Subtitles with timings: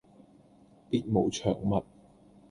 [0.89, 1.85] 別無長物